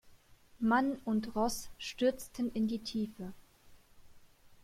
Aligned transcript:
Mann 0.59 0.97
und 1.05 1.35
Ross 1.35 1.69
stürzten 1.77 2.51
in 2.53 2.67
die 2.67 2.79
Tiefe. 2.79 3.33